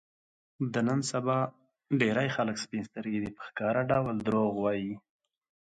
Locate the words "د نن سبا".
0.73-1.37